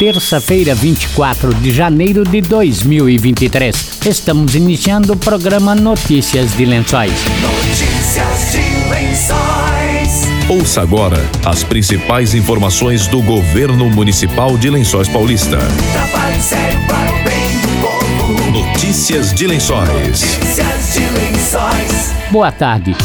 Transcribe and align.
terça-feira, 0.00 0.74
24 0.74 1.52
de 1.56 1.70
janeiro 1.70 2.24
de 2.24 2.40
2023. 2.40 4.00
Estamos 4.06 4.54
iniciando 4.54 5.12
o 5.12 5.16
programa 5.16 5.74
Notícias 5.74 6.56
de 6.56 6.64
Lençóis. 6.64 7.12
Notícias 7.42 8.52
de 8.52 8.88
Lençóis. 8.88 10.22
Ouça 10.48 10.80
agora 10.80 11.22
as 11.44 11.62
principais 11.62 12.34
informações 12.34 13.08
do 13.08 13.20
governo 13.20 13.90
municipal 13.90 14.56
de 14.56 14.70
Lençóis 14.70 15.06
Paulista. 15.06 15.58
Notícias 18.50 19.34
de 19.34 19.46
Lençóis. 19.46 19.90
Notícias 19.90 20.94
de 20.94 21.00
Lençóis. 21.00 22.12
Boa 22.30 22.50
tarde. 22.50 22.96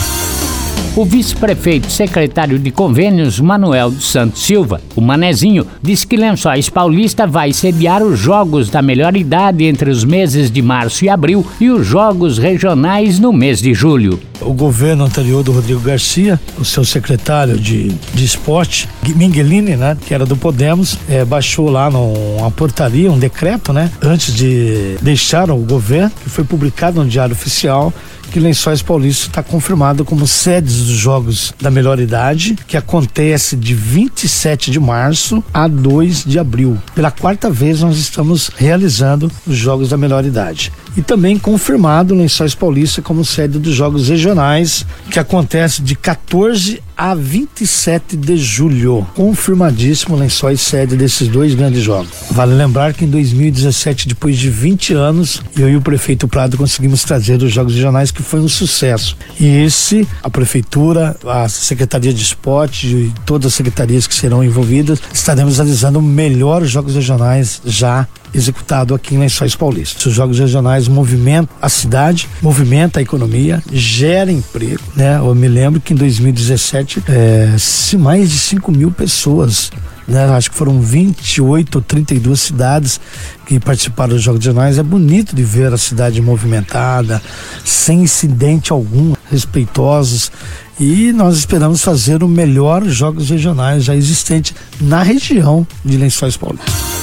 O 0.96 1.04
vice-prefeito 1.04 1.92
secretário 1.92 2.58
de 2.58 2.72
convênios, 2.72 3.38
Manuel 3.42 3.92
dos 3.92 4.10
Santos 4.10 4.42
Silva, 4.44 4.80
o 4.96 5.02
Manezinho, 5.02 5.68
disse 5.82 6.08
que 6.08 6.16
Lençóis 6.16 6.70
Paulista 6.70 7.28
vai 7.28 7.52
sediar 7.52 8.02
os 8.02 8.18
Jogos 8.18 8.70
da 8.70 8.82
Melhor 8.82 9.18
Idade 9.18 9.66
entre 9.66 9.90
os 9.90 10.06
meses 10.06 10.50
de 10.50 10.62
março 10.62 11.04
e 11.04 11.10
abril 11.10 11.46
e 11.60 11.70
os 11.70 11.86
Jogos 11.86 12.38
Regionais 12.38 13.20
no 13.20 13.34
mês 13.34 13.60
de 13.60 13.74
julho. 13.74 14.18
O 14.40 14.54
governo 14.54 15.04
anterior 15.04 15.44
do 15.44 15.52
Rodrigo 15.52 15.82
Garcia, 15.82 16.40
o 16.58 16.64
seu 16.64 16.86
secretário 16.86 17.60
de, 17.60 17.90
de 17.90 18.24
esporte, 18.24 18.88
Minguelini, 19.04 19.76
né, 19.76 19.98
que 20.06 20.14
era 20.14 20.26
do 20.26 20.38
Podemos, 20.38 20.98
eh, 21.10 21.26
baixou 21.26 21.70
lá 21.70 21.90
uma 21.90 22.52
portaria, 22.52 23.12
um 23.12 23.20
decreto, 23.20 23.74
né, 23.74 23.92
antes 24.02 24.34
de 24.34 24.96
deixar 25.02 25.52
o 25.52 25.58
governo, 25.58 26.12
que 26.24 26.30
foi 26.30 26.46
publicado 26.46 27.04
no 27.04 27.10
Diário 27.10 27.34
Oficial, 27.34 27.94
que 28.36 28.40
Lençóis 28.42 28.82
Paulista 28.82 29.28
está 29.28 29.42
confirmado 29.42 30.04
como 30.04 30.28
sede 30.28 30.68
dos 30.68 30.90
Jogos 30.90 31.54
da 31.58 31.72
Melhor 31.72 32.02
Idade, 32.02 32.58
que 32.68 32.76
acontece 32.76 33.56
de 33.56 33.74
27 33.74 34.72
de 34.72 34.78
março 34.78 35.42
a 35.54 35.70
2 35.70 36.26
de 36.26 36.38
abril. 36.38 36.78
Pela 36.94 37.12
quarta 37.12 37.50
vez 37.50 37.80
nós 37.80 37.98
estamos 37.98 38.52
realizando 38.58 39.32
os 39.48 39.56
Jogos 39.56 39.88
da 39.88 39.96
Melhor 39.96 40.26
Idade. 40.26 40.70
E 40.96 41.02
também 41.02 41.38
confirmado 41.38 42.16
Lençóis 42.16 42.56
Paulista 42.56 43.02
como 43.02 43.26
sede 43.26 43.60
dos 43.60 43.76
Jogos 43.76 44.08
Regionais, 44.08 44.86
que 45.12 45.20
acontece 45.20 45.82
de 45.82 45.96
14 45.96 46.82
a 46.98 47.14
27 47.14 48.16
de 48.16 48.38
julho. 48.38 49.06
Confirmadíssimo 49.16 50.16
Lençóis 50.16 50.62
sede 50.62 50.96
desses 50.96 51.28
dois 51.28 51.54
grandes 51.54 51.84
jogos. 51.84 52.10
Vale 52.32 52.54
lembrar 52.54 52.94
que 52.94 53.04
em 53.04 53.10
2017, 53.10 54.08
depois 54.08 54.38
de 54.38 54.50
20 54.50 54.94
anos, 54.94 55.42
eu 55.58 55.70
e 55.70 55.76
o 55.76 55.82
prefeito 55.82 56.28
Prado 56.28 56.58
conseguimos 56.58 57.04
trazer 57.04 57.42
os 57.44 57.52
Jogos 57.52 57.74
Regionais, 57.74 58.12
que 58.12 58.24
foi 58.24 58.40
um 58.40 58.48
sucesso. 58.48 59.18
E 59.40 59.46
esse, 59.46 60.08
a 60.24 60.30
prefeitura, 60.30 61.18
a 61.26 61.50
Secretaria 61.50 62.14
de 62.14 62.22
Esporte 62.22 62.88
e 62.88 63.14
todas 63.26 63.48
as 63.48 63.54
secretarias 63.54 64.08
que 64.08 64.16
serão 64.16 64.44
envolvidas, 64.44 65.02
estaremos 65.14 65.58
realizando 65.58 66.00
o 66.00 66.02
melhor 66.02 66.64
Jogos 66.64 66.96
Regionais 66.96 67.62
já 67.66 68.08
executado 68.36 68.94
aqui 68.94 69.16
em 69.16 69.20
Lençóis 69.20 69.56
Paulista. 69.56 70.10
Os 70.10 70.14
Jogos 70.14 70.38
Regionais 70.38 70.88
movimentam 70.88 71.56
a 71.62 71.70
cidade, 71.70 72.28
movimentam 72.42 73.00
a 73.00 73.04
economia, 73.04 73.64
gera 73.72 74.32
emprego, 74.32 74.84
né? 74.96 75.18
Eu 75.18 75.34
me 75.34 75.48
lembro 75.48 75.80
que 75.80 75.94
em 75.94 75.96
2017, 75.96 77.04
eh, 77.08 77.56
se 77.58 77.98
mais 77.98 78.30
de 78.30 78.38
5 78.38 78.72
mil 78.72 78.92
pessoas 78.92 79.72
né? 80.08 80.26
Acho 80.26 80.52
que 80.52 80.58
foram 80.58 80.80
28 80.80 81.76
ou 81.76 81.82
32 81.82 82.40
cidades 82.40 83.00
que 83.46 83.60
participaram 83.60 84.14
dos 84.14 84.22
Jogos 84.22 84.46
Regionais. 84.46 84.78
É 84.78 84.84
bonito 84.84 85.36
de 85.36 85.44
ver 85.44 85.74
a 85.74 85.78
cidade 85.78 86.22
movimentada, 86.22 87.22
sem 87.64 88.04
incidente 88.04 88.72
algum, 88.72 89.14
respeitosos. 89.32 90.32
E 90.80 91.12
nós 91.14 91.38
esperamos 91.38 91.82
fazer 91.82 92.24
o 92.24 92.28
melhor 92.28 92.84
Jogos 92.86 93.30
Regionais 93.30 93.84
já 93.84 93.96
existente 93.96 94.54
na 94.80 95.02
região 95.02 95.66
de 95.84 95.98
Lençóis 95.98 96.36
Paulista. 96.38 96.95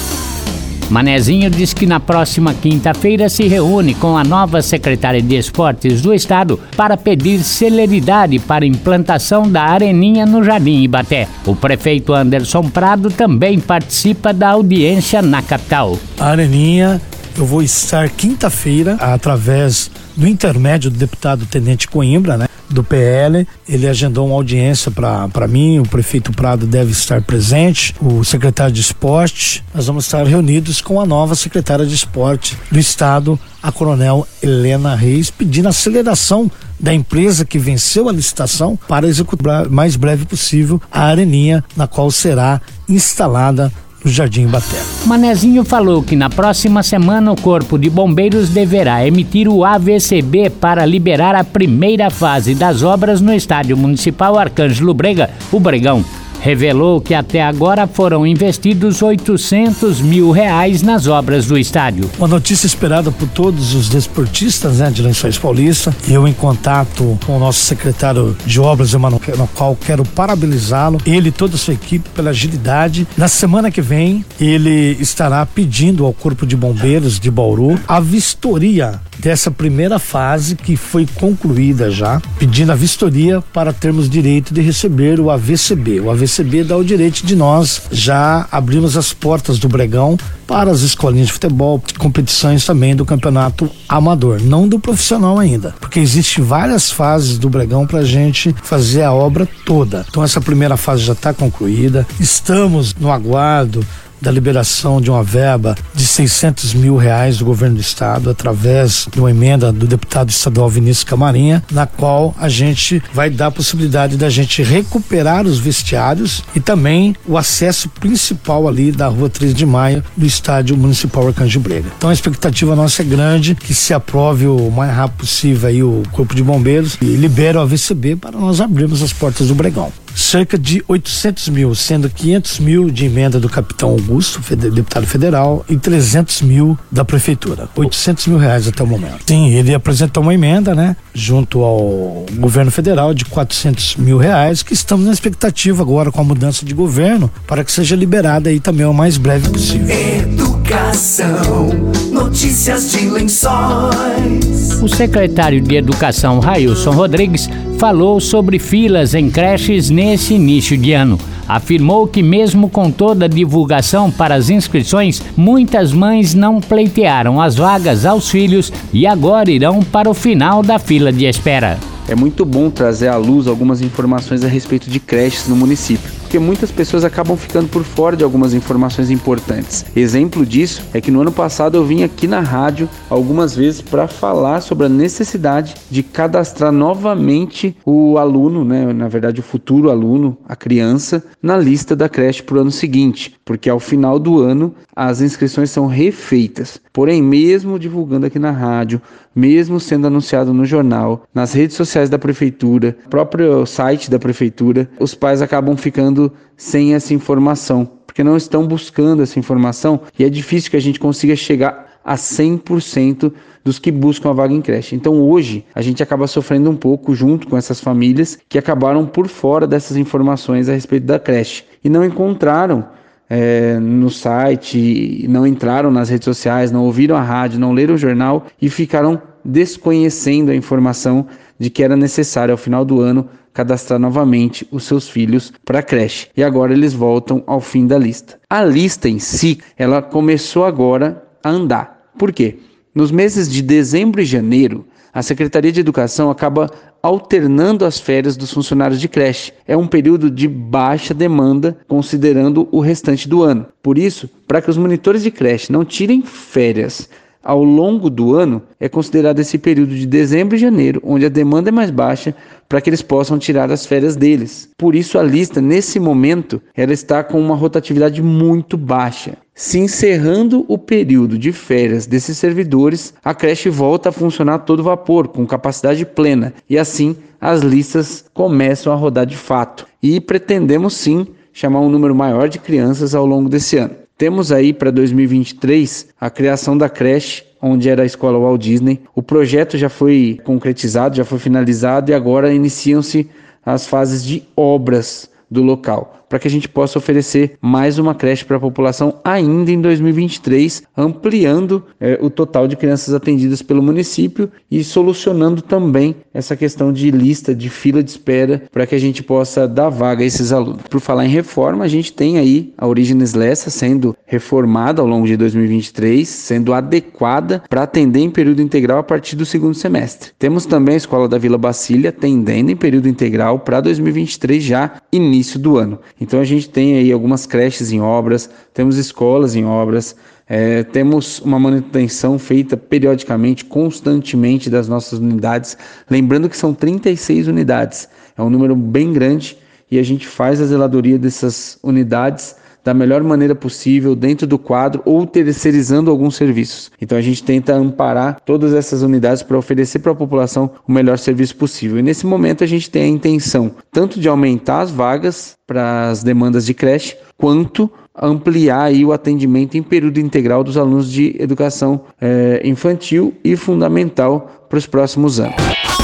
Manezinho 0.92 1.48
diz 1.48 1.72
que 1.72 1.86
na 1.86 1.98
próxima 1.98 2.52
quinta-feira 2.52 3.26
se 3.30 3.48
reúne 3.48 3.94
com 3.94 4.14
a 4.14 4.22
nova 4.22 4.60
secretária 4.60 5.22
de 5.22 5.36
Esportes 5.36 6.02
do 6.02 6.12
Estado 6.12 6.60
para 6.76 6.98
pedir 6.98 7.42
celeridade 7.42 8.38
para 8.38 8.66
a 8.66 8.68
implantação 8.68 9.50
da 9.50 9.62
Areninha 9.62 10.26
no 10.26 10.44
Jardim 10.44 10.82
Ibaté. 10.82 11.26
O 11.46 11.56
prefeito 11.56 12.12
Anderson 12.12 12.64
Prado 12.68 13.10
também 13.10 13.58
participa 13.58 14.34
da 14.34 14.50
audiência 14.50 15.22
na 15.22 15.40
capital. 15.40 15.98
A 16.20 16.26
Areninha, 16.26 17.00
eu 17.38 17.46
vou 17.46 17.62
estar 17.62 18.10
quinta-feira, 18.10 18.96
através 19.00 19.90
do 20.14 20.28
intermédio 20.28 20.90
do 20.90 20.98
deputado 20.98 21.46
Tenente 21.46 21.88
Coimbra, 21.88 22.36
né? 22.36 22.48
Do 22.72 22.82
PL, 22.82 23.46
ele 23.68 23.86
agendou 23.86 24.26
uma 24.26 24.34
audiência 24.34 24.90
para 24.90 25.46
mim, 25.46 25.78
o 25.78 25.82
prefeito 25.82 26.32
Prado 26.32 26.66
deve 26.66 26.90
estar 26.90 27.20
presente, 27.20 27.94
o 28.00 28.24
secretário 28.24 28.72
de 28.72 28.80
esporte. 28.80 29.62
Nós 29.74 29.86
vamos 29.86 30.06
estar 30.06 30.24
reunidos 30.26 30.80
com 30.80 30.98
a 30.98 31.04
nova 31.04 31.34
secretária 31.34 31.84
de 31.84 31.94
esporte 31.94 32.56
do 32.70 32.78
estado, 32.78 33.38
a 33.62 33.70
coronel 33.70 34.26
Helena 34.42 34.94
Reis, 34.94 35.30
pedindo 35.30 35.68
aceleração 35.68 36.50
da 36.80 36.92
empresa 36.92 37.44
que 37.44 37.58
venceu 37.58 38.08
a 38.08 38.12
licitação 38.12 38.78
para 38.88 39.06
executar 39.06 39.68
mais 39.68 39.94
breve 39.94 40.24
possível 40.24 40.80
a 40.90 41.02
areninha 41.02 41.62
na 41.76 41.86
qual 41.86 42.10
será 42.10 42.60
instalada 42.88 43.72
Jardim 44.04 44.46
Baté. 44.46 44.80
Manezinho 45.06 45.64
falou 45.64 46.02
que 46.02 46.16
na 46.16 46.28
próxima 46.28 46.82
semana 46.82 47.32
o 47.32 47.40
Corpo 47.40 47.78
de 47.78 47.88
Bombeiros 47.88 48.48
deverá 48.48 49.06
emitir 49.06 49.48
o 49.48 49.64
AVCB 49.64 50.50
para 50.50 50.84
liberar 50.86 51.34
a 51.34 51.44
primeira 51.44 52.10
fase 52.10 52.54
das 52.54 52.82
obras 52.82 53.20
no 53.20 53.32
Estádio 53.32 53.76
Municipal 53.76 54.38
Arcângelo 54.38 54.94
Brega, 54.94 55.30
o 55.50 55.60
Bregão. 55.60 56.04
Revelou 56.42 57.00
que 57.00 57.14
até 57.14 57.40
agora 57.40 57.86
foram 57.86 58.26
investidos 58.26 59.00
800 59.00 60.00
mil 60.00 60.32
reais 60.32 60.82
nas 60.82 61.06
obras 61.06 61.46
do 61.46 61.56
estádio. 61.56 62.10
Uma 62.18 62.26
notícia 62.26 62.66
esperada 62.66 63.12
por 63.12 63.28
todos 63.28 63.76
os 63.76 63.88
desportistas 63.88 64.78
né, 64.78 64.90
de 64.90 65.02
Lençóis 65.02 65.38
Paulista. 65.38 65.94
Eu 66.08 66.26
em 66.26 66.32
contato 66.32 67.16
com 67.24 67.36
o 67.36 67.38
nosso 67.38 67.60
secretário 67.60 68.36
de 68.44 68.58
obras, 68.58 68.92
Emanuel, 68.92 69.20
no 69.38 69.46
qual 69.46 69.76
quero 69.76 70.04
parabenizá-lo, 70.04 71.00
ele 71.06 71.28
e 71.28 71.32
toda 71.32 71.54
a 71.54 71.58
sua 71.58 71.74
equipe 71.74 72.08
pela 72.08 72.30
agilidade. 72.30 73.06
Na 73.16 73.28
semana 73.28 73.70
que 73.70 73.80
vem, 73.80 74.24
ele 74.40 74.96
estará 74.98 75.46
pedindo 75.46 76.04
ao 76.04 76.12
Corpo 76.12 76.44
de 76.44 76.56
Bombeiros 76.56 77.20
de 77.20 77.30
Bauru 77.30 77.78
a 77.86 78.00
vistoria 78.00 79.00
dessa 79.16 79.52
primeira 79.52 80.00
fase 80.00 80.56
que 80.56 80.76
foi 80.76 81.06
concluída 81.14 81.88
já, 81.88 82.20
pedindo 82.36 82.72
a 82.72 82.74
vistoria 82.74 83.40
para 83.52 83.72
termos 83.72 84.10
direito 84.10 84.52
de 84.52 84.60
receber 84.60 85.20
o 85.20 85.30
AVCB. 85.30 86.00
O 86.00 86.10
AVCB 86.10 86.31
dá 86.66 86.76
o 86.76 86.84
direito 86.84 87.26
de 87.26 87.36
nós 87.36 87.82
já 87.90 88.46
abrirmos 88.50 88.96
as 88.96 89.12
portas 89.12 89.58
do 89.58 89.68
Bregão 89.68 90.16
para 90.46 90.70
as 90.70 90.80
escolinhas 90.80 91.26
de 91.28 91.32
futebol, 91.32 91.82
competições 91.98 92.64
também 92.64 92.94
do 92.94 93.04
campeonato 93.04 93.70
amador, 93.88 94.40
não 94.40 94.68
do 94.68 94.78
profissional 94.78 95.38
ainda, 95.38 95.74
porque 95.80 95.98
existem 95.98 96.44
várias 96.44 96.90
fases 96.90 97.38
do 97.38 97.48
Bregão 97.48 97.86
para 97.86 98.00
a 98.00 98.04
gente 98.04 98.54
fazer 98.62 99.02
a 99.02 99.12
obra 99.12 99.48
toda. 99.64 100.04
Então 100.08 100.22
essa 100.22 100.40
primeira 100.40 100.76
fase 100.76 101.02
já 101.02 101.12
está 101.12 101.32
concluída, 101.32 102.06
estamos 102.20 102.94
no 102.94 103.10
aguardo 103.10 103.84
da 104.22 104.30
liberação 104.30 105.00
de 105.00 105.10
uma 105.10 105.22
verba 105.22 105.74
de 105.94 106.06
600 106.06 106.72
mil 106.74 106.96
reais 106.96 107.38
do 107.38 107.44
governo 107.44 107.74
do 107.74 107.80
estado 107.80 108.30
através 108.30 109.06
de 109.12 109.18
uma 109.18 109.30
emenda 109.30 109.72
do 109.72 109.86
deputado 109.86 110.30
estadual 110.30 110.70
Vinícius 110.70 111.04
Camarinha, 111.04 111.62
na 111.70 111.86
qual 111.86 112.34
a 112.38 112.48
gente 112.48 113.02
vai 113.12 113.28
dar 113.28 113.48
a 113.48 113.50
possibilidade 113.50 114.16
da 114.16 114.30
gente 114.30 114.62
recuperar 114.62 115.44
os 115.44 115.58
vestiários 115.58 116.44
e 116.54 116.60
também 116.60 117.16
o 117.26 117.36
acesso 117.36 117.88
principal 117.88 118.68
ali 118.68 118.92
da 118.92 119.08
rua 119.08 119.28
3 119.28 119.52
de 119.52 119.66
maio 119.66 120.04
do 120.16 120.24
estádio 120.24 120.76
municipal 120.76 121.26
Arcanjo 121.26 121.60
Brega. 121.60 121.90
Então 121.98 122.10
a 122.10 122.12
expectativa 122.12 122.76
nossa 122.76 123.02
é 123.02 123.04
grande 123.04 123.54
que 123.54 123.74
se 123.74 123.92
aprove 123.92 124.46
o 124.46 124.70
mais 124.70 124.94
rápido 124.94 125.18
possível 125.18 125.68
aí 125.68 125.82
o 125.82 126.02
corpo 126.12 126.34
de 126.34 126.42
bombeiros 126.42 126.96
e 127.00 127.16
libere 127.16 127.58
o 127.58 127.60
AVCB 127.60 128.16
para 128.16 128.38
nós 128.38 128.60
abrirmos 128.60 129.02
as 129.02 129.12
portas 129.12 129.48
do 129.48 129.54
Bregão 129.54 129.92
cerca 130.14 130.58
de 130.58 130.82
800 130.86 131.48
mil, 131.48 131.74
sendo 131.74 132.08
500 132.08 132.58
mil 132.58 132.90
de 132.90 133.06
emenda 133.06 133.38
do 133.40 133.48
capitão 133.48 133.90
Augusto, 133.90 134.40
deputado 134.54 135.06
federal, 135.06 135.64
e 135.68 135.76
300 135.76 136.42
mil 136.42 136.78
da 136.90 137.04
prefeitura. 137.04 137.68
800 137.76 138.26
mil 138.26 138.38
reais 138.38 138.66
até 138.68 138.82
o 138.82 138.86
momento. 138.86 139.24
Sim, 139.26 139.50
ele 139.50 139.74
apresentou 139.74 140.22
uma 140.22 140.34
emenda, 140.34 140.74
né, 140.74 140.96
junto 141.14 141.62
ao 141.62 142.26
governo 142.34 142.70
federal 142.70 143.14
de 143.14 143.24
400 143.24 143.96
mil 143.96 144.18
reais, 144.18 144.62
que 144.62 144.72
estamos 144.72 145.06
na 145.06 145.12
expectativa 145.12 145.82
agora 145.82 146.10
com 146.10 146.20
a 146.20 146.24
mudança 146.24 146.64
de 146.64 146.74
governo 146.74 147.30
para 147.46 147.64
que 147.64 147.72
seja 147.72 147.96
liberada 147.96 148.50
aí 148.50 148.60
também 148.60 148.86
o 148.86 148.94
mais 148.94 149.16
breve 149.16 149.48
possível. 149.48 150.61
Educação. 150.72 151.68
Notícias 152.10 152.92
de 152.92 153.06
Lençóis. 153.06 154.80
O 154.82 154.88
secretário 154.88 155.60
de 155.60 155.76
Educação, 155.76 156.40
Railson 156.40 156.92
Rodrigues, 156.92 157.46
falou 157.78 158.18
sobre 158.18 158.58
filas 158.58 159.14
em 159.14 159.28
creches 159.28 159.90
nesse 159.90 160.32
início 160.32 160.74
de 160.78 160.94
ano. 160.94 161.18
Afirmou 161.46 162.06
que, 162.06 162.22
mesmo 162.22 162.70
com 162.70 162.90
toda 162.90 163.26
a 163.26 163.28
divulgação 163.28 164.10
para 164.10 164.34
as 164.34 164.48
inscrições, 164.48 165.20
muitas 165.36 165.92
mães 165.92 166.32
não 166.32 166.58
pleitearam 166.58 167.38
as 167.38 167.56
vagas 167.56 168.06
aos 168.06 168.30
filhos 168.30 168.72
e 168.94 169.06
agora 169.06 169.50
irão 169.50 169.80
para 169.80 170.08
o 170.08 170.14
final 170.14 170.62
da 170.62 170.78
fila 170.78 171.12
de 171.12 171.26
espera. 171.26 171.78
É 172.08 172.14
muito 172.14 172.46
bom 172.46 172.70
trazer 172.70 173.08
à 173.08 173.16
luz 173.18 173.46
algumas 173.46 173.82
informações 173.82 174.42
a 174.42 174.48
respeito 174.48 174.88
de 174.88 174.98
creches 174.98 175.46
no 175.46 175.54
município. 175.54 176.21
Porque 176.32 176.42
muitas 176.42 176.70
pessoas 176.70 177.04
acabam 177.04 177.36
ficando 177.36 177.68
por 177.68 177.84
fora 177.84 178.16
de 178.16 178.24
algumas 178.24 178.54
informações 178.54 179.10
importantes. 179.10 179.84
Exemplo 179.94 180.46
disso 180.46 180.82
é 180.94 180.98
que 180.98 181.10
no 181.10 181.20
ano 181.20 181.30
passado 181.30 181.76
eu 181.76 181.84
vim 181.84 182.04
aqui 182.04 182.26
na 182.26 182.40
rádio 182.40 182.88
algumas 183.10 183.54
vezes 183.54 183.82
para 183.82 184.08
falar 184.08 184.62
sobre 184.62 184.86
a 184.86 184.88
necessidade 184.88 185.74
de 185.90 186.02
cadastrar 186.02 186.72
novamente 186.72 187.76
o 187.84 188.16
aluno, 188.16 188.64
né, 188.64 188.94
na 188.94 189.08
verdade 189.08 189.40
o 189.40 189.42
futuro 189.42 189.90
aluno, 189.90 190.38
a 190.48 190.56
criança, 190.56 191.22
na 191.42 191.58
lista 191.58 191.94
da 191.94 192.08
creche 192.08 192.42
para 192.42 192.56
o 192.56 192.60
ano 192.62 192.70
seguinte, 192.70 193.34
porque 193.44 193.68
ao 193.68 193.78
final 193.78 194.18
do 194.18 194.40
ano 194.40 194.74
as 194.96 195.20
inscrições 195.20 195.70
são 195.70 195.86
refeitas. 195.86 196.80
Porém, 196.92 197.22
mesmo 197.22 197.78
divulgando 197.78 198.26
aqui 198.26 198.38
na 198.38 198.50
rádio, 198.50 199.00
mesmo 199.34 199.80
sendo 199.80 200.06
anunciado 200.06 200.52
no 200.52 200.66
jornal, 200.66 201.22
nas 201.34 201.54
redes 201.54 201.76
sociais 201.76 202.10
da 202.10 202.18
prefeitura, 202.18 202.94
próprio 203.08 203.64
site 203.64 204.10
da 204.10 204.18
prefeitura, 204.18 204.88
os 205.00 205.14
pais 205.14 205.40
acabam 205.40 205.74
ficando 205.74 206.21
sem 206.56 206.94
essa 206.94 207.14
informação, 207.14 207.88
porque 208.06 208.22
não 208.22 208.36
estão 208.36 208.66
buscando 208.66 209.22
essa 209.22 209.38
informação 209.38 210.00
e 210.18 210.24
é 210.24 210.28
difícil 210.28 210.70
que 210.70 210.76
a 210.76 210.80
gente 210.80 211.00
consiga 211.00 211.34
chegar 211.34 211.92
a 212.04 212.16
100% 212.16 213.32
dos 213.64 213.78
que 213.78 213.90
buscam 213.90 214.30
a 214.30 214.32
vaga 214.32 214.52
em 214.52 214.60
creche. 214.60 214.94
Então 214.94 215.20
hoje 215.20 215.64
a 215.74 215.80
gente 215.80 216.02
acaba 216.02 216.26
sofrendo 216.26 216.70
um 216.70 216.76
pouco 216.76 217.14
junto 217.14 217.46
com 217.46 217.56
essas 217.56 217.80
famílias 217.80 218.38
que 218.48 218.58
acabaram 218.58 219.06
por 219.06 219.28
fora 219.28 219.66
dessas 219.66 219.96
informações 219.96 220.68
a 220.68 220.72
respeito 220.72 221.06
da 221.06 221.18
creche 221.18 221.64
e 221.82 221.88
não 221.88 222.04
encontraram 222.04 222.86
é, 223.30 223.78
no 223.78 224.10
site, 224.10 225.26
não 225.28 225.46
entraram 225.46 225.90
nas 225.90 226.10
redes 226.10 226.24
sociais, 226.24 226.70
não 226.70 226.84
ouviram 226.84 227.16
a 227.16 227.22
rádio, 227.22 227.58
não 227.58 227.72
leram 227.72 227.94
o 227.94 227.98
jornal 227.98 228.46
e 228.60 228.68
ficaram 228.68 229.20
desconhecendo 229.44 230.50
a 230.50 230.54
informação 230.54 231.26
de 231.58 231.70
que 231.70 231.82
era 231.82 231.96
necessário 231.96 232.52
ao 232.52 232.58
final 232.58 232.84
do 232.84 233.00
ano 233.00 233.28
cadastrar 233.52 233.98
novamente 233.98 234.66
os 234.70 234.84
seus 234.84 235.08
filhos 235.08 235.52
para 235.64 235.80
a 235.80 235.82
creche. 235.82 236.28
E 236.36 236.42
agora 236.42 236.72
eles 236.72 236.92
voltam 236.92 237.42
ao 237.46 237.60
fim 237.60 237.86
da 237.86 237.98
lista. 237.98 238.38
A 238.48 238.64
lista 238.64 239.08
em 239.08 239.18
si, 239.18 239.58
ela 239.76 240.00
começou 240.00 240.64
agora 240.64 241.22
a 241.42 241.50
andar. 241.50 242.10
Por 242.18 242.32
quê? 242.32 242.58
Nos 242.94 243.10
meses 243.10 243.50
de 243.50 243.62
dezembro 243.62 244.20
e 244.20 244.24
janeiro, 244.24 244.86
a 245.14 245.22
Secretaria 245.22 245.72
de 245.72 245.80
Educação 245.80 246.30
acaba 246.30 246.70
alternando 247.02 247.84
as 247.84 247.98
férias 247.98 248.36
dos 248.36 248.52
funcionários 248.52 249.00
de 249.00 249.08
creche. 249.08 249.52
É 249.66 249.76
um 249.76 249.86
período 249.86 250.30
de 250.30 250.46
baixa 250.46 251.12
demanda, 251.12 251.76
considerando 251.88 252.68
o 252.70 252.80
restante 252.80 253.28
do 253.28 253.42
ano. 253.42 253.66
Por 253.82 253.98
isso, 253.98 254.30
para 254.46 254.62
que 254.62 254.70
os 254.70 254.78
monitores 254.78 255.22
de 255.22 255.30
creche 255.30 255.72
não 255.72 255.84
tirem 255.84 256.22
férias 256.22 257.08
ao 257.42 257.62
longo 257.62 258.08
do 258.08 258.34
ano, 258.34 258.62
é 258.78 258.88
considerado 258.88 259.40
esse 259.40 259.58
período 259.58 259.94
de 259.94 260.06
dezembro 260.06 260.56
e 260.56 260.58
janeiro, 260.58 261.00
onde 261.04 261.26
a 261.26 261.28
demanda 261.28 261.68
é 261.68 261.72
mais 261.72 261.90
baixa, 261.90 262.34
para 262.68 262.80
que 262.80 262.88
eles 262.88 263.02
possam 263.02 263.38
tirar 263.38 263.70
as 263.70 263.84
férias 263.84 264.16
deles. 264.16 264.70
Por 264.78 264.94
isso, 264.94 265.18
a 265.18 265.22
lista, 265.22 265.60
nesse 265.60 266.00
momento, 266.00 266.62
ela 266.74 266.92
está 266.92 267.22
com 267.22 267.40
uma 267.40 267.54
rotatividade 267.54 268.22
muito 268.22 268.76
baixa. 268.76 269.36
Se 269.54 269.78
encerrando 269.78 270.64
o 270.66 270.78
período 270.78 271.36
de 271.36 271.52
férias 271.52 272.06
desses 272.06 272.38
servidores, 272.38 273.12
a 273.22 273.34
creche 273.34 273.68
volta 273.68 274.08
a 274.08 274.12
funcionar 274.12 274.54
a 274.54 274.58
todo 274.58 274.82
vapor, 274.82 275.28
com 275.28 275.46
capacidade 275.46 276.06
plena, 276.06 276.54
e 276.68 276.78
assim 276.78 277.16
as 277.40 277.60
listas 277.60 278.24
começam 278.32 278.92
a 278.92 278.96
rodar 278.96 279.26
de 279.26 279.36
fato. 279.36 279.86
E 280.02 280.20
pretendemos 280.20 280.94
sim 280.94 281.26
chamar 281.52 281.80
um 281.80 281.90
número 281.90 282.14
maior 282.14 282.48
de 282.48 282.58
crianças 282.58 283.14
ao 283.14 283.26
longo 283.26 283.48
desse 283.48 283.76
ano. 283.76 284.01
Temos 284.22 284.52
aí 284.52 284.72
para 284.72 284.92
2023 284.92 286.10
a 286.20 286.30
criação 286.30 286.78
da 286.78 286.88
creche 286.88 287.42
onde 287.60 287.88
era 287.88 288.04
a 288.04 288.06
escola 288.06 288.38
Walt 288.38 288.62
Disney. 288.62 289.00
O 289.16 289.20
projeto 289.20 289.76
já 289.76 289.88
foi 289.88 290.38
concretizado, 290.44 291.16
já 291.16 291.24
foi 291.24 291.40
finalizado 291.40 292.08
e 292.08 292.14
agora 292.14 292.54
iniciam-se 292.54 293.28
as 293.66 293.84
fases 293.84 294.24
de 294.24 294.44
obras 294.56 295.28
do 295.52 295.62
local 295.62 296.22
para 296.32 296.38
que 296.38 296.48
a 296.48 296.50
gente 296.50 296.66
possa 296.66 296.98
oferecer 296.98 297.58
mais 297.60 297.98
uma 297.98 298.14
creche 298.14 298.42
para 298.42 298.56
a 298.56 298.60
população 298.60 299.20
ainda 299.22 299.70
em 299.70 299.78
2023, 299.78 300.82
ampliando 300.96 301.84
é, 302.00 302.18
o 302.22 302.30
total 302.30 302.66
de 302.66 302.74
crianças 302.74 303.12
atendidas 303.12 303.60
pelo 303.60 303.82
município 303.82 304.50
e 304.70 304.82
solucionando 304.82 305.60
também 305.60 306.16
essa 306.32 306.56
questão 306.56 306.90
de 306.90 307.10
lista 307.10 307.54
de 307.54 307.68
fila 307.68 308.02
de 308.02 308.12
espera 308.12 308.62
para 308.72 308.86
que 308.86 308.94
a 308.94 308.98
gente 308.98 309.22
possa 309.22 309.68
dar 309.68 309.90
vaga 309.90 310.22
a 310.22 310.26
esses 310.26 310.54
alunos. 310.54 310.80
Por 310.88 311.02
falar 311.02 311.26
em 311.26 311.28
reforma, 311.28 311.84
a 311.84 311.88
gente 311.88 312.14
tem 312.14 312.38
aí 312.38 312.72
a 312.78 312.86
Origines 312.86 313.34
Lessa 313.34 313.68
sendo 313.68 314.16
reformada 314.24 315.02
ao 315.02 315.06
longo 315.06 315.26
de 315.26 315.36
2023, 315.36 316.26
sendo 316.26 316.72
adequada 316.72 317.62
para 317.68 317.82
atender 317.82 318.20
em 318.20 318.30
período 318.30 318.62
integral 318.62 319.00
a 319.00 319.02
partir 319.02 319.36
do 319.36 319.44
segundo 319.44 319.74
semestre. 319.74 320.30
Temos 320.38 320.64
também 320.64 320.94
a 320.94 320.96
Escola 320.96 321.28
da 321.28 321.36
Vila 321.36 321.58
Bacília 321.58 322.08
atendendo 322.08 322.70
em 322.70 322.76
período 322.76 323.06
integral 323.06 323.58
para 323.58 323.82
2023 323.82 324.62
já 324.64 324.92
início 325.12 325.41
do 325.58 325.76
ano. 325.76 325.98
Então 326.20 326.40
a 326.40 326.44
gente 326.44 326.68
tem 326.68 326.96
aí 326.96 327.12
algumas 327.12 327.46
creches 327.46 327.92
em 327.92 328.00
obras, 328.00 328.48
temos 328.72 328.96
escolas 328.96 329.54
em 329.54 329.64
obras, 329.64 330.16
é, 330.48 330.82
temos 330.82 331.40
uma 331.40 331.58
manutenção 331.58 332.38
feita 332.38 332.76
periodicamente, 332.76 333.64
constantemente 333.64 334.68
das 334.68 334.88
nossas 334.88 335.18
unidades. 335.18 335.76
Lembrando 336.10 336.48
que 336.48 336.56
são 336.56 336.74
36 336.74 337.48
unidades, 337.48 338.08
é 338.36 338.42
um 338.42 338.50
número 338.50 338.76
bem 338.76 339.12
grande 339.12 339.56
e 339.90 339.98
a 339.98 340.02
gente 340.02 340.26
faz 340.26 340.60
a 340.60 340.66
zeladoria 340.66 341.18
dessas 341.18 341.78
unidades 341.82 342.56
da 342.84 342.92
melhor 342.92 343.22
maneira 343.22 343.54
possível 343.54 344.14
dentro 344.14 344.46
do 344.46 344.58
quadro 344.58 345.02
ou 345.04 345.26
terceirizando 345.26 346.10
alguns 346.10 346.36
serviços. 346.36 346.90
Então 347.00 347.16
a 347.16 347.20
gente 347.20 347.42
tenta 347.42 347.74
amparar 347.74 348.38
todas 348.44 348.74
essas 348.74 349.02
unidades 349.02 349.42
para 349.42 349.58
oferecer 349.58 350.00
para 350.00 350.12
a 350.12 350.16
população 350.16 350.70
o 350.86 350.92
melhor 350.92 351.18
serviço 351.18 351.56
possível. 351.56 351.98
E 351.98 352.02
nesse 352.02 352.26
momento 352.26 352.64
a 352.64 352.66
gente 352.66 352.90
tem 352.90 353.04
a 353.04 353.08
intenção 353.08 353.72
tanto 353.90 354.18
de 354.18 354.28
aumentar 354.28 354.80
as 354.80 354.90
vagas 354.90 355.54
para 355.66 356.10
as 356.10 356.22
demandas 356.22 356.66
de 356.66 356.74
creche, 356.74 357.16
quanto 357.36 357.90
ampliar 358.14 358.82
aí 358.82 359.04
o 359.04 359.12
atendimento 359.12 359.76
em 359.76 359.82
período 359.82 360.18
integral 360.20 360.62
dos 360.62 360.76
alunos 360.76 361.10
de 361.10 361.34
educação 361.38 362.02
eh, 362.20 362.60
infantil 362.64 363.34
e 363.42 363.56
fundamental 363.56 364.66
para 364.68 364.78
os 364.78 364.86
próximos 364.86 365.40
anos. 365.40 365.56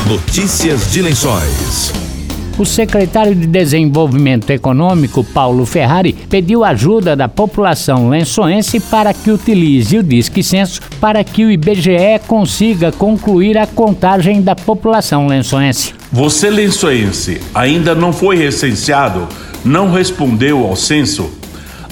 Notícias 0.08 0.90
de 0.90 1.02
Lençóis. 1.02 2.07
O 2.58 2.64
secretário 2.66 3.36
de 3.36 3.46
Desenvolvimento 3.46 4.50
Econômico, 4.50 5.22
Paulo 5.22 5.64
Ferrari, 5.64 6.12
pediu 6.28 6.64
ajuda 6.64 7.14
da 7.14 7.28
população 7.28 8.08
lençoense 8.08 8.80
para 8.80 9.14
que 9.14 9.30
utilize 9.30 9.96
o 9.96 10.02
Disque 10.02 10.42
Censo 10.42 10.80
para 11.00 11.22
que 11.22 11.44
o 11.44 11.52
IBGE 11.52 12.18
consiga 12.26 12.90
concluir 12.90 13.56
a 13.56 13.64
contagem 13.64 14.42
da 14.42 14.56
população 14.56 15.28
lençoense. 15.28 15.94
Você, 16.10 16.50
lençoense, 16.50 17.40
ainda 17.54 17.94
não 17.94 18.12
foi 18.12 18.36
recenseado? 18.36 19.28
Não 19.64 19.92
respondeu 19.92 20.66
ao 20.66 20.74
censo? 20.74 21.30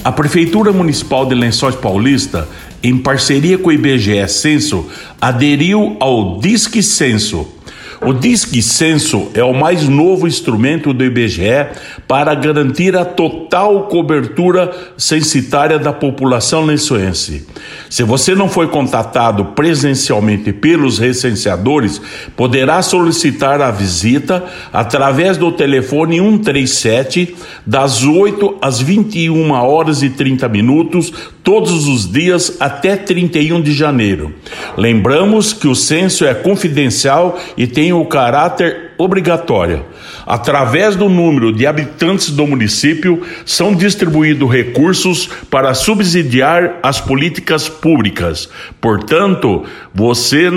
A 0.03 0.11
Prefeitura 0.11 0.73
Municipal 0.73 1.25
de 1.25 1.33
Lençóis 1.33 1.75
Paulista, 1.75 2.45
em 2.83 2.97
parceria 2.97 3.57
com 3.57 3.69
o 3.69 3.73
IBGE 3.73 4.27
Censo, 4.27 4.85
aderiu 5.21 5.95
ao 6.01 6.39
Disque 6.39 6.83
Censo 6.83 7.56
o 8.01 8.13
Disque 8.13 8.61
Censo 8.61 9.29
é 9.33 9.43
o 9.43 9.53
mais 9.53 9.87
novo 9.87 10.27
instrumento 10.27 10.93
do 10.93 11.03
IBGE 11.03 11.67
para 12.07 12.35
garantir 12.35 12.95
a 12.95 13.03
total 13.03 13.83
cobertura 13.87 14.71
censitária 14.95 15.79
da 15.79 15.91
população 15.91 16.63
lençoense. 16.63 17.47
Se 17.89 18.03
você 18.03 18.35
não 18.35 18.47
foi 18.47 18.67
contatado 18.67 19.45
presencialmente 19.45 20.53
pelos 20.53 20.99
recenseadores, 20.99 21.99
poderá 22.35 22.81
solicitar 22.81 23.61
a 23.61 23.71
visita 23.71 24.43
através 24.71 25.37
do 25.37 25.51
telefone 25.51 26.19
137 26.19 27.35
das 27.65 28.03
8 28.03 28.57
às 28.61 28.79
21 28.79 29.51
horas 29.51 30.03
e 30.03 30.09
30 30.09 30.47
minutos 30.49 31.11
todos 31.43 31.87
os 31.87 32.11
dias 32.11 32.57
até 32.59 32.95
31 32.95 33.61
de 33.61 33.71
janeiro. 33.71 34.33
Lembramos 34.77 35.53
que 35.53 35.67
o 35.67 35.73
censo 35.73 36.25
é 36.25 36.33
confidencial 36.33 37.39
e 37.55 37.65
tem 37.65 37.86
o 37.93 38.05
caráter 38.05 38.91
obrigatório. 38.97 39.85
Através 40.25 40.95
do 40.95 41.07
número 41.07 41.53
de 41.53 41.67
habitantes 41.67 42.31
do 42.31 42.45
município, 42.47 43.21
são 43.45 43.73
distribuídos 43.73 44.51
recursos 44.51 45.27
para 45.49 45.73
subsidiar 45.73 46.79
as 46.81 46.99
políticas 46.99 47.69
públicas. 47.69 48.49
Portanto, 48.81 49.63
você 49.93 50.49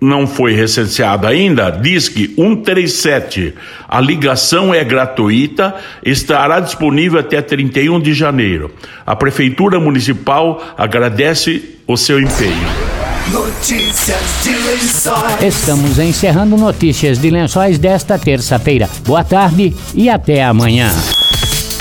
não 0.00 0.26
foi 0.26 0.54
recenseado 0.54 1.26
ainda, 1.26 1.70
Disque 1.70 2.34
137. 2.36 3.54
A 3.88 4.00
ligação 4.00 4.72
é 4.72 4.84
gratuita, 4.84 5.74
estará 6.04 6.60
disponível 6.60 7.18
até 7.18 7.42
31 7.42 8.00
de 8.00 8.14
janeiro. 8.14 8.70
A 9.06 9.16
Prefeitura 9.16 9.80
Municipal 9.80 10.62
agradece 10.76 11.76
o 11.86 11.96
seu 11.96 12.20
empenho. 12.20 12.68
Notícias 13.32 14.18
de 14.42 14.50
Lençóis. 14.50 15.42
Estamos 15.42 15.98
encerrando 15.98 16.56
Notícias 16.56 17.18
de 17.18 17.28
Lençóis 17.28 17.78
desta 17.78 18.18
terça-feira. 18.18 18.88
Boa 19.04 19.22
tarde 19.22 19.74
e 19.94 20.08
até 20.08 20.42
amanhã. 20.42 20.90